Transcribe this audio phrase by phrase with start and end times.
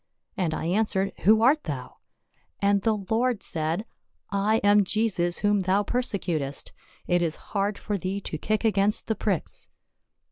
[0.35, 1.97] and I answered, Who art thou?
[2.59, 3.85] And the Lord said,
[4.15, 6.71] * I am Jesus whom thou perse cutest;
[7.05, 9.69] it is hard for thee to kick against the pricks.'